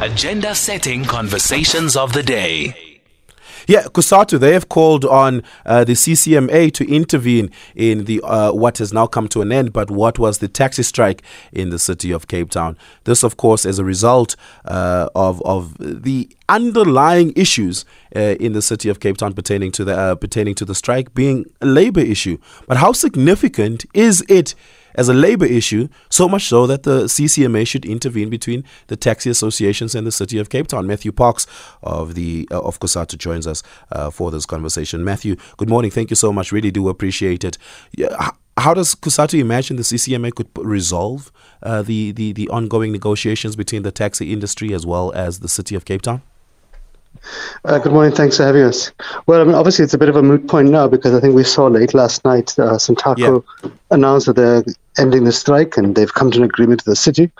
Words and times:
Agenda 0.00 0.54
setting 0.54 1.04
conversations 1.04 1.96
of 1.96 2.12
the 2.12 2.22
day. 2.22 3.00
Yeah, 3.66 3.82
COSATU, 3.82 4.38
they 4.38 4.52
have 4.52 4.68
called 4.68 5.04
on 5.04 5.42
uh, 5.66 5.82
the 5.82 5.94
CCMA 5.94 6.72
to 6.74 6.88
intervene 6.88 7.50
in 7.74 8.04
the 8.04 8.20
uh, 8.22 8.52
what 8.52 8.78
has 8.78 8.92
now 8.92 9.08
come 9.08 9.26
to 9.28 9.42
an 9.42 9.50
end, 9.50 9.72
but 9.72 9.90
what 9.90 10.16
was 10.16 10.38
the 10.38 10.46
taxi 10.46 10.84
strike 10.84 11.22
in 11.52 11.70
the 11.70 11.80
city 11.80 12.12
of 12.12 12.28
Cape 12.28 12.50
Town. 12.50 12.78
This, 13.04 13.24
of 13.24 13.36
course, 13.36 13.66
as 13.66 13.80
a 13.80 13.84
result 13.84 14.36
uh, 14.66 15.08
of 15.16 15.42
of 15.42 15.76
the 15.78 16.30
underlying 16.48 17.32
issues 17.34 17.84
uh, 18.14 18.36
in 18.38 18.52
the 18.52 18.62
city 18.62 18.88
of 18.88 19.00
Cape 19.00 19.16
Town 19.16 19.34
pertaining 19.34 19.72
to 19.72 19.84
the 19.84 19.98
uh, 19.98 20.14
pertaining 20.14 20.54
to 20.54 20.64
the 20.64 20.76
strike 20.76 21.12
being 21.12 21.44
a 21.60 21.66
labor 21.66 22.00
issue. 22.00 22.38
But 22.68 22.76
how 22.76 22.92
significant 22.92 23.84
is 23.94 24.24
it? 24.28 24.54
As 24.98 25.08
a 25.08 25.14
labor 25.14 25.46
issue, 25.46 25.88
so 26.10 26.28
much 26.28 26.48
so 26.48 26.66
that 26.66 26.82
the 26.82 27.04
CCMA 27.04 27.66
should 27.66 27.86
intervene 27.86 28.28
between 28.28 28.64
the 28.88 28.96
taxi 28.96 29.30
associations 29.30 29.94
and 29.94 30.04
the 30.06 30.12
city 30.12 30.38
of 30.38 30.50
Cape 30.50 30.66
Town. 30.66 30.86
Matthew 30.86 31.12
Parks 31.12 31.46
of 31.82 32.14
the 32.14 32.48
uh, 32.50 32.60
of 32.60 32.80
COSATU 32.80 33.16
joins 33.16 33.46
us 33.46 33.62
uh, 33.92 34.10
for 34.10 34.30
this 34.32 34.44
conversation. 34.44 35.04
Matthew, 35.04 35.36
good 35.56 35.68
morning. 35.68 35.92
Thank 35.92 36.10
you 36.10 36.16
so 36.16 36.32
much. 36.32 36.50
Really 36.50 36.72
do 36.72 36.88
appreciate 36.88 37.44
it. 37.44 37.56
Yeah, 37.96 38.32
how 38.58 38.74
does 38.74 38.96
COSATU 38.96 39.38
imagine 39.38 39.76
the 39.76 39.84
CCMA 39.84 40.34
could 40.34 40.48
resolve 40.56 41.30
uh, 41.62 41.82
the, 41.82 42.10
the, 42.10 42.32
the 42.32 42.48
ongoing 42.48 42.90
negotiations 42.90 43.54
between 43.54 43.82
the 43.82 43.92
taxi 43.92 44.32
industry 44.32 44.74
as 44.74 44.84
well 44.84 45.12
as 45.12 45.38
the 45.38 45.48
city 45.48 45.76
of 45.76 45.84
Cape 45.84 46.02
Town? 46.02 46.22
Uh, 47.64 47.78
good 47.78 47.92
morning. 47.92 48.14
Thanks 48.14 48.36
for 48.36 48.44
having 48.44 48.62
us. 48.62 48.92
Well, 49.26 49.40
I 49.40 49.44
mean, 49.44 49.54
obviously, 49.54 49.84
it's 49.84 49.94
a 49.94 49.98
bit 49.98 50.08
of 50.08 50.16
a 50.16 50.22
moot 50.22 50.46
point 50.48 50.70
now 50.70 50.88
because 50.88 51.14
I 51.14 51.20
think 51.20 51.34
we 51.34 51.44
saw 51.44 51.66
late 51.66 51.94
last 51.94 52.24
night 52.24 52.58
uh, 52.58 52.78
Santaco 52.78 53.44
yeah. 53.62 53.70
announced 53.90 54.26
that 54.26 54.36
they're 54.36 54.64
ending 54.98 55.24
the 55.24 55.32
strike 55.32 55.76
and 55.76 55.94
they've 55.94 56.12
come 56.12 56.30
to 56.30 56.38
an 56.38 56.44
agreement 56.44 56.80
with 56.80 56.92
the 56.92 56.96
city. 56.96 57.30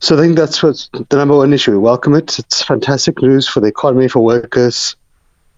So 0.00 0.16
I 0.16 0.20
think 0.20 0.36
that's 0.36 0.62
what's 0.62 0.88
the 0.92 1.16
number 1.16 1.36
one 1.36 1.52
issue. 1.52 1.72
We 1.72 1.78
welcome 1.78 2.14
it. 2.14 2.38
It's 2.38 2.62
fantastic 2.62 3.20
news 3.22 3.48
for 3.48 3.60
the 3.60 3.68
economy, 3.68 4.08
for 4.08 4.20
workers, 4.20 4.94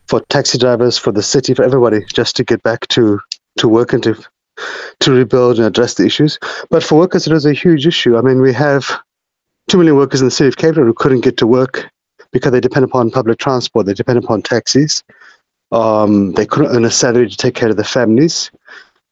for 0.06 0.20
taxi 0.28 0.58
drivers, 0.58 0.96
for 0.96 1.12
the 1.12 1.22
city, 1.22 1.54
for 1.54 1.64
everybody, 1.64 2.04
just 2.12 2.36
to 2.36 2.44
get 2.44 2.62
back 2.62 2.86
to, 2.88 3.20
to 3.58 3.68
work 3.68 3.92
and 3.92 4.02
to 4.04 4.16
to 5.00 5.12
rebuild 5.12 5.58
and 5.58 5.66
address 5.66 5.94
the 5.94 6.04
issues. 6.04 6.36
But 6.68 6.82
for 6.82 6.98
workers, 6.98 7.28
it 7.28 7.32
is 7.32 7.46
a 7.46 7.52
huge 7.52 7.86
issue. 7.86 8.16
I 8.16 8.22
mean, 8.22 8.40
we 8.40 8.52
have 8.52 8.90
two 9.68 9.78
million 9.78 9.96
workers 9.96 10.20
in 10.20 10.26
the 10.26 10.32
city 10.32 10.48
of 10.48 10.56
Cape 10.56 10.74
Town 10.74 10.86
who 10.86 10.94
couldn't 10.94 11.20
get 11.20 11.36
to 11.36 11.46
work 11.46 11.88
because 12.32 12.52
they 12.52 12.60
depend 12.60 12.84
upon 12.84 13.10
public 13.10 13.38
transport, 13.38 13.86
they 13.86 13.94
depend 13.94 14.18
upon 14.18 14.42
taxis. 14.42 15.02
Um, 15.72 16.32
they 16.32 16.46
couldn't 16.46 16.74
earn 16.74 16.84
a 16.84 16.90
salary 16.90 17.28
to 17.28 17.36
take 17.36 17.54
care 17.54 17.68
of 17.68 17.76
their 17.76 17.84
families. 17.84 18.50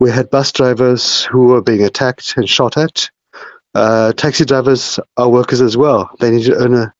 We 0.00 0.11
had 0.11 0.31
bus 0.31 0.53
drivers 0.53 1.25
who 1.25 1.47
were 1.48 1.62
being 1.62 1.83
attacked 1.83 2.36
and 2.36 2.48
shot 2.48 2.77
at. 2.77 3.11
Uh, 3.75 4.12
taxi 4.12 4.45
drivers 4.45 4.98
are 5.17 5.28
workers 5.28 5.61
as 5.61 5.77
well. 5.77 6.11
They 6.20 6.31
need 6.31 6.45
to 6.45 6.56
earn 6.56 6.75
a, 6.75 6.95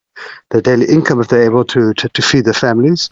their 0.51 0.61
daily 0.61 0.87
income 0.87 1.21
if 1.21 1.29
they're 1.29 1.45
able 1.45 1.65
to, 1.67 1.95
to, 1.95 2.09
to 2.09 2.23
feed 2.23 2.45
their 2.45 2.55
families. 2.55 3.11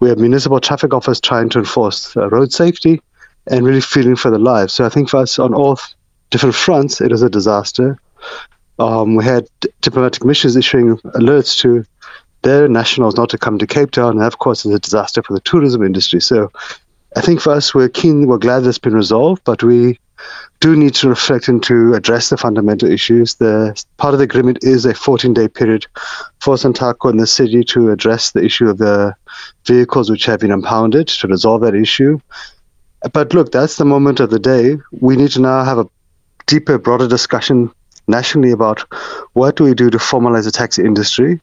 We 0.00 0.08
have 0.08 0.18
municipal 0.18 0.60
traffic 0.60 0.92
officers 0.92 1.20
trying 1.20 1.48
to 1.50 1.58
enforce 1.58 2.16
uh, 2.16 2.28
road 2.28 2.52
safety 2.52 3.00
and 3.48 3.64
really 3.64 3.80
feeling 3.80 4.16
for 4.16 4.30
their 4.30 4.38
lives. 4.38 4.72
So 4.72 4.84
I 4.84 4.88
think 4.88 5.08
for 5.10 5.18
us 5.18 5.38
on 5.38 5.54
all 5.54 5.78
different 6.30 6.54
fronts, 6.54 7.00
it 7.00 7.12
is 7.12 7.22
a 7.22 7.30
disaster. 7.30 7.98
Um, 8.78 9.14
we 9.14 9.24
had 9.24 9.46
diplomatic 9.80 10.24
missions 10.24 10.56
issuing 10.56 10.96
alerts 10.98 11.58
to 11.60 11.84
their 12.42 12.68
nationals 12.68 13.16
not 13.16 13.30
to 13.30 13.38
come 13.38 13.58
to 13.58 13.66
Cape 13.66 13.92
Town. 13.92 14.12
And 14.12 14.22
of 14.22 14.38
course, 14.38 14.64
it's 14.64 14.74
a 14.74 14.78
disaster 14.78 15.22
for 15.22 15.32
the 15.32 15.40
tourism 15.40 15.82
industry. 15.82 16.20
So 16.20 16.50
I 17.16 17.20
think 17.20 17.40
for 17.40 17.52
us, 17.52 17.74
we're 17.74 17.88
keen, 17.88 18.26
we're 18.26 18.38
glad 18.38 18.60
that's 18.60 18.78
been 18.78 18.94
resolved, 18.94 19.42
but 19.44 19.62
we 19.62 19.98
do 20.60 20.76
need 20.76 20.94
to 20.94 21.08
reflect 21.08 21.48
and 21.48 21.62
to 21.64 21.94
address 21.94 22.30
the 22.30 22.36
fundamental 22.36 22.90
issues. 22.90 23.34
The 23.34 23.84
part 23.96 24.14
of 24.14 24.18
the 24.18 24.24
agreement 24.24 24.58
is 24.62 24.86
a 24.86 24.94
14-day 24.94 25.48
period 25.48 25.86
for 26.40 26.54
Santaco 26.54 27.10
and 27.10 27.18
the 27.18 27.26
city 27.26 27.64
to 27.64 27.90
address 27.90 28.30
the 28.30 28.44
issue 28.44 28.68
of 28.68 28.78
the 28.78 29.14
vehicles 29.66 30.10
which 30.10 30.24
have 30.26 30.40
been 30.40 30.52
impounded 30.52 31.08
to 31.08 31.26
resolve 31.26 31.62
that 31.62 31.74
issue. 31.74 32.20
But 33.12 33.34
look, 33.34 33.50
that's 33.50 33.76
the 33.76 33.84
moment 33.84 34.20
of 34.20 34.30
the 34.30 34.38
day. 34.38 34.78
We 34.92 35.16
need 35.16 35.32
to 35.32 35.40
now 35.40 35.64
have 35.64 35.78
a 35.78 35.88
deeper, 36.46 36.78
broader 36.78 37.08
discussion 37.08 37.70
nationally 38.06 38.52
about 38.52 38.80
what 39.32 39.56
do 39.56 39.64
we 39.64 39.74
do 39.74 39.90
to 39.90 39.98
formalize 39.98 40.44
the 40.44 40.52
taxi 40.52 40.84
industry 40.84 41.40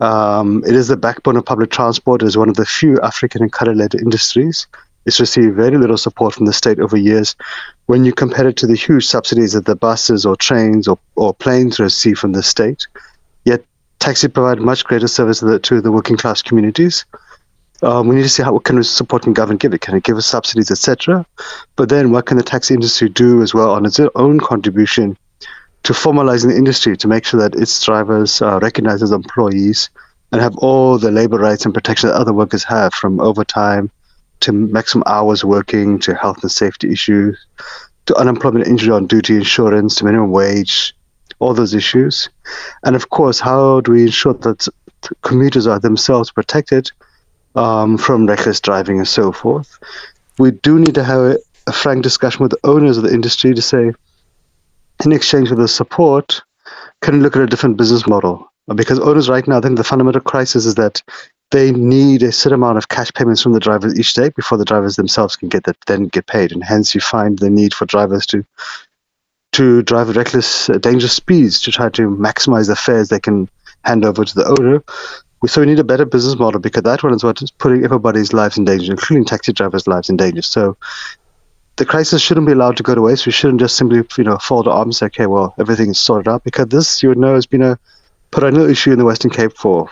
um, 0.00 0.62
it 0.64 0.74
is 0.74 0.88
the 0.88 0.96
backbone 0.96 1.36
of 1.36 1.44
public 1.44 1.70
transport. 1.70 2.22
It 2.22 2.26
is 2.26 2.36
one 2.36 2.48
of 2.48 2.56
the 2.56 2.66
few 2.66 3.00
African 3.00 3.42
and 3.42 3.52
color-led 3.52 3.94
industries. 3.94 4.66
It's 5.06 5.20
received 5.20 5.56
very 5.56 5.78
little 5.78 5.96
support 5.96 6.34
from 6.34 6.46
the 6.46 6.52
state 6.52 6.78
over 6.78 6.96
years. 6.96 7.34
When 7.86 8.04
you 8.04 8.12
compare 8.12 8.46
it 8.46 8.56
to 8.58 8.66
the 8.66 8.76
huge 8.76 9.06
subsidies 9.06 9.54
that 9.54 9.64
the 9.64 9.74
buses 9.74 10.26
or 10.26 10.36
trains 10.36 10.86
or, 10.86 10.98
or 11.16 11.32
planes 11.32 11.80
receive 11.80 12.18
from 12.18 12.32
the 12.32 12.42
state, 12.42 12.86
yet 13.44 13.64
taxi 13.98 14.28
provide 14.28 14.60
much 14.60 14.84
greater 14.84 15.08
service 15.08 15.40
to 15.40 15.46
the, 15.46 15.58
to 15.60 15.80
the 15.80 15.90
working 15.90 16.16
class 16.16 16.42
communities. 16.42 17.04
Um, 17.82 18.08
we 18.08 18.16
need 18.16 18.22
to 18.22 18.28
see 18.28 18.42
how 18.42 18.52
what 18.52 18.64
can 18.64 18.82
supporting 18.82 19.32
government 19.32 19.60
give 19.60 19.72
it? 19.72 19.80
Can 19.80 19.96
it 19.96 20.02
give 20.02 20.16
us 20.16 20.26
subsidies, 20.26 20.70
etc.? 20.70 21.24
But 21.76 21.88
then, 21.88 22.10
what 22.10 22.26
can 22.26 22.36
the 22.36 22.42
taxi 22.42 22.74
industry 22.74 23.08
do 23.08 23.40
as 23.40 23.54
well 23.54 23.70
on 23.70 23.86
its 23.86 24.00
own 24.16 24.40
contribution 24.40 25.16
to 25.88 25.94
formalizing 25.94 26.50
the 26.50 26.56
industry 26.56 26.98
to 26.98 27.08
make 27.08 27.24
sure 27.24 27.40
that 27.40 27.58
its 27.58 27.82
drivers 27.82 28.42
are 28.42 28.60
recognized 28.60 29.02
as 29.02 29.10
employees 29.10 29.88
and 30.30 30.42
have 30.42 30.54
all 30.58 30.98
the 30.98 31.10
labor 31.10 31.38
rights 31.38 31.64
and 31.64 31.72
protection 31.72 32.10
that 32.10 32.14
other 32.14 32.34
workers 32.34 32.62
have, 32.62 32.92
from 32.92 33.18
overtime 33.20 33.90
to 34.40 34.52
maximum 34.52 35.02
hours 35.06 35.46
working 35.46 35.98
to 35.98 36.14
health 36.14 36.42
and 36.42 36.52
safety 36.52 36.92
issues 36.92 37.38
to 38.04 38.14
unemployment 38.16 38.66
injury 38.66 38.92
on 38.92 39.06
duty 39.06 39.36
insurance 39.36 39.94
to 39.94 40.04
minimum 40.04 40.30
wage, 40.30 40.94
all 41.38 41.54
those 41.54 41.72
issues. 41.72 42.28
And 42.84 42.94
of 42.94 43.08
course, 43.08 43.40
how 43.40 43.80
do 43.80 43.92
we 43.92 44.02
ensure 44.02 44.34
that 44.34 44.68
commuters 45.22 45.66
are 45.66 45.80
themselves 45.80 46.30
protected 46.30 46.92
um, 47.54 47.96
from 47.96 48.26
reckless 48.26 48.60
driving 48.60 48.98
and 48.98 49.08
so 49.08 49.32
forth? 49.32 49.78
We 50.36 50.50
do 50.50 50.78
need 50.78 50.96
to 50.96 51.04
have 51.04 51.38
a 51.66 51.72
frank 51.72 52.02
discussion 52.02 52.42
with 52.42 52.50
the 52.50 52.68
owners 52.68 52.98
of 52.98 53.04
the 53.04 53.14
industry 53.14 53.54
to 53.54 53.62
say, 53.62 53.94
in 55.04 55.12
exchange 55.12 55.48
for 55.48 55.54
the 55.54 55.68
support, 55.68 56.42
can 57.02 57.22
look 57.22 57.36
at 57.36 57.42
a 57.42 57.46
different 57.46 57.76
business 57.76 58.06
model. 58.06 58.50
Because 58.74 58.98
owners 58.98 59.28
right 59.28 59.46
now, 59.48 59.58
I 59.58 59.60
think 59.60 59.76
the 59.76 59.84
fundamental 59.84 60.20
crisis 60.20 60.66
is 60.66 60.74
that 60.74 61.02
they 61.50 61.72
need 61.72 62.22
a 62.22 62.32
certain 62.32 62.56
amount 62.56 62.76
of 62.76 62.88
cash 62.88 63.10
payments 63.14 63.42
from 63.42 63.52
the 63.52 63.60
drivers 63.60 63.98
each 63.98 64.12
day 64.12 64.28
before 64.36 64.58
the 64.58 64.64
drivers 64.64 64.96
themselves 64.96 65.36
can 65.36 65.48
get 65.48 65.64
that 65.64 65.76
then 65.86 66.08
get 66.08 66.26
paid. 66.26 66.52
And 66.52 66.62
hence 66.62 66.94
you 66.94 67.00
find 67.00 67.38
the 67.38 67.48
need 67.48 67.72
for 67.72 67.86
drivers 67.86 68.26
to 68.26 68.44
to 69.52 69.82
drive 69.82 70.10
at 70.10 70.16
reckless, 70.16 70.68
uh, 70.68 70.76
dangerous 70.76 71.14
speeds 71.14 71.60
to 71.62 71.72
try 71.72 71.88
to 71.88 72.10
maximize 72.10 72.68
the 72.68 72.76
fares 72.76 73.08
they 73.08 73.18
can 73.18 73.48
hand 73.84 74.04
over 74.04 74.24
to 74.24 74.34
the 74.34 74.44
owner. 74.46 74.84
So 75.46 75.62
we 75.62 75.66
need 75.66 75.78
a 75.78 75.84
better 75.84 76.04
business 76.04 76.38
model 76.38 76.60
because 76.60 76.82
that 76.82 77.02
one 77.02 77.14
is 77.14 77.24
what 77.24 77.40
is 77.40 77.50
putting 77.50 77.82
everybody's 77.82 78.32
lives 78.32 78.58
in 78.58 78.64
danger, 78.64 78.92
including 78.92 79.24
taxi 79.24 79.52
drivers' 79.52 79.86
lives 79.86 80.10
in 80.10 80.16
danger. 80.16 80.42
So 80.42 80.76
the 81.78 81.86
crisis 81.86 82.20
shouldn't 82.20 82.46
be 82.46 82.52
allowed 82.52 82.76
to 82.76 82.82
go 82.82 82.94
to 82.94 83.00
waste. 83.00 83.24
We 83.24 83.32
shouldn't 83.32 83.60
just 83.60 83.76
simply, 83.76 84.02
you 84.18 84.24
know, 84.24 84.36
fold 84.38 84.68
our 84.68 84.74
arms 84.74 85.00
and 85.00 85.12
say, 85.12 85.22
okay, 85.22 85.26
well, 85.26 85.54
everything 85.58 85.90
is 85.90 85.98
sorted 85.98 86.28
out 86.28 86.44
because 86.44 86.66
this, 86.66 87.02
you 87.02 87.08
would 87.08 87.18
know, 87.18 87.34
has 87.34 87.46
been 87.46 87.62
a 87.62 87.78
perennial 88.30 88.68
issue 88.68 88.92
in 88.92 88.98
the 88.98 89.04
Western 89.04 89.30
Cape 89.30 89.56
for 89.56 89.88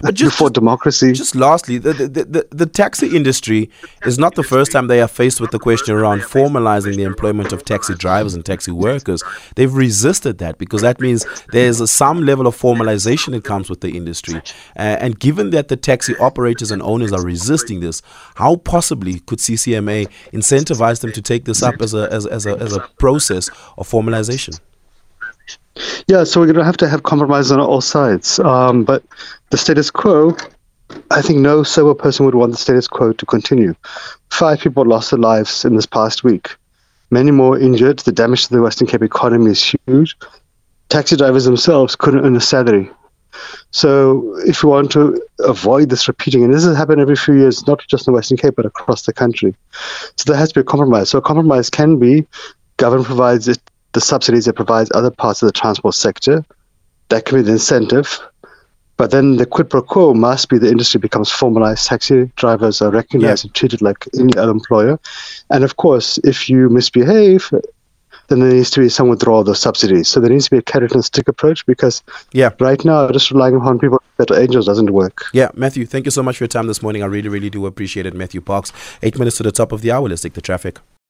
but 0.00 0.14
just, 0.14 0.32
before 0.32 0.50
democracy. 0.50 1.12
Just 1.12 1.34
lastly, 1.34 1.78
the, 1.78 1.92
the, 1.92 2.24
the, 2.24 2.48
the, 2.50 2.66
taxi 2.66 3.14
industry 3.16 3.68
is 4.06 4.18
not 4.18 4.34
the 4.34 4.42
first 4.42 4.72
time 4.72 4.86
they 4.86 5.00
are 5.00 5.08
faced 5.08 5.40
with 5.40 5.50
the 5.50 5.58
question 5.58 5.94
around 5.94 6.20
formalizing 6.20 6.96
the 6.96 7.02
employment 7.02 7.52
of 7.52 7.64
taxi 7.64 7.94
drivers 7.94 8.34
and 8.34 8.44
taxi 8.44 8.70
workers. 8.70 9.22
They've 9.56 9.72
resisted 9.72 10.38
that 10.38 10.58
because 10.58 10.82
that 10.82 11.00
means 11.00 11.26
there's 11.52 11.80
a, 11.80 11.86
some 11.86 12.24
level 12.24 12.46
of 12.46 12.56
formalization 12.58 13.32
that 13.32 13.44
comes 13.44 13.68
with 13.68 13.80
the 13.80 13.90
industry. 13.96 14.36
Uh, 14.76 14.96
and 15.00 15.18
given 15.18 15.50
that 15.50 15.68
the 15.68 15.76
taxi 15.76 16.16
operators 16.18 16.70
and 16.70 16.80
owners 16.82 17.12
are 17.12 17.22
resisting 17.22 17.80
this, 17.80 18.02
how 18.36 18.56
possibly 18.56 19.20
could 19.20 19.38
CCMA 19.38 20.08
incentivize 20.32 21.00
them 21.00 21.12
to 21.12 21.20
take 21.20 21.44
this 21.44 21.62
up 21.62 21.82
as 21.82 21.92
a, 21.92 22.08
as, 22.12 22.24
as 22.26 22.46
a, 22.46 22.56
as 22.56 22.74
a 22.74 22.80
process 22.98 23.48
of 23.76 23.88
formalization? 23.88 24.60
Yeah, 26.08 26.24
so 26.24 26.40
we're 26.40 26.46
going 26.46 26.56
to 26.56 26.64
have 26.64 26.76
to 26.78 26.88
have 26.88 27.02
compromise 27.02 27.50
on 27.50 27.60
all 27.60 27.80
sides. 27.80 28.38
Um, 28.40 28.84
but 28.84 29.02
the 29.50 29.56
status 29.56 29.90
quo, 29.90 30.36
I 31.10 31.22
think 31.22 31.38
no 31.38 31.62
sober 31.62 31.94
person 31.94 32.26
would 32.26 32.34
want 32.34 32.52
the 32.52 32.58
status 32.58 32.88
quo 32.88 33.12
to 33.12 33.26
continue. 33.26 33.74
Five 34.30 34.60
people 34.60 34.84
lost 34.84 35.10
their 35.10 35.20
lives 35.20 35.64
in 35.64 35.76
this 35.76 35.86
past 35.86 36.24
week. 36.24 36.56
Many 37.10 37.30
more 37.30 37.58
injured. 37.58 38.00
The 38.00 38.12
damage 38.12 38.46
to 38.46 38.54
the 38.54 38.62
Western 38.62 38.86
Cape 38.86 39.02
economy 39.02 39.50
is 39.50 39.74
huge. 39.86 40.16
Taxi 40.88 41.16
drivers 41.16 41.44
themselves 41.44 41.96
couldn't 41.96 42.24
earn 42.24 42.36
a 42.36 42.40
salary. 42.40 42.90
So, 43.70 44.36
if 44.40 44.64
we 44.64 44.70
want 44.70 44.90
to 44.92 45.20
avoid 45.38 45.88
this 45.88 46.08
repeating, 46.08 46.42
and 46.42 46.52
this 46.52 46.64
has 46.64 46.76
happened 46.76 47.00
every 47.00 47.14
few 47.14 47.34
years, 47.34 47.64
not 47.66 47.84
just 47.86 48.06
in 48.06 48.12
the 48.12 48.16
Western 48.16 48.36
Cape, 48.36 48.56
but 48.56 48.66
across 48.66 49.02
the 49.02 49.12
country. 49.12 49.54
So, 50.16 50.24
there 50.26 50.36
has 50.36 50.48
to 50.50 50.54
be 50.56 50.60
a 50.62 50.64
compromise. 50.64 51.10
So, 51.10 51.18
a 51.18 51.22
compromise 51.22 51.70
can 51.70 51.98
be 51.98 52.26
government 52.76 53.06
provides 53.06 53.46
it 53.46 53.60
the 53.92 54.00
subsidies 54.00 54.46
it 54.46 54.56
provides 54.56 54.90
other 54.94 55.10
parts 55.10 55.42
of 55.42 55.46
the 55.46 55.52
transport 55.52 55.94
sector. 55.94 56.44
That 57.08 57.24
can 57.24 57.38
be 57.38 57.42
the 57.42 57.52
incentive. 57.52 58.20
But 58.96 59.12
then 59.12 59.36
the 59.36 59.46
quid 59.46 59.70
pro 59.70 59.80
quo 59.82 60.12
must 60.12 60.50
be 60.50 60.58
the 60.58 60.68
industry 60.68 61.00
becomes 61.00 61.30
formalized. 61.30 61.86
Taxi 61.86 62.30
drivers 62.36 62.82
are 62.82 62.90
recognized 62.90 63.44
yeah. 63.44 63.48
and 63.48 63.54
treated 63.54 63.80
like 63.80 64.06
any 64.18 64.36
other 64.36 64.52
employer. 64.52 65.00
And 65.48 65.64
of 65.64 65.76
course, 65.76 66.18
if 66.18 66.50
you 66.50 66.68
misbehave, 66.68 67.50
then 68.28 68.40
there 68.40 68.52
needs 68.52 68.70
to 68.70 68.80
be 68.80 68.90
some 68.90 69.08
withdrawal 69.08 69.40
of 69.40 69.46
those 69.46 69.58
subsidies. 69.58 70.08
So 70.08 70.20
there 70.20 70.30
needs 70.30 70.44
to 70.44 70.50
be 70.50 70.58
a 70.58 70.62
carrot 70.62 70.92
and 70.92 71.02
stick 71.04 71.28
approach 71.28 71.64
because 71.64 72.02
yeah. 72.32 72.50
right 72.60 72.84
now, 72.84 73.10
just 73.10 73.30
relying 73.30 73.56
upon 73.56 73.78
people 73.78 74.02
that 74.18 74.30
angels 74.30 74.66
doesn't 74.66 74.90
work. 74.92 75.24
Yeah, 75.32 75.48
Matthew, 75.54 75.86
thank 75.86 76.04
you 76.04 76.10
so 76.10 76.22
much 76.22 76.36
for 76.36 76.44
your 76.44 76.48
time 76.48 76.66
this 76.66 76.82
morning. 76.82 77.02
I 77.02 77.06
really, 77.06 77.30
really 77.30 77.48
do 77.48 77.64
appreciate 77.64 78.04
it, 78.04 78.14
Matthew 78.14 78.42
Parks. 78.42 78.70
Eight 79.02 79.18
minutes 79.18 79.38
to 79.38 79.42
the 79.42 79.52
top 79.52 79.72
of 79.72 79.80
the 79.80 79.90
hour. 79.90 80.08
Let's 80.08 80.22
take 80.22 80.34
the 80.34 80.42
traffic. 80.42 80.78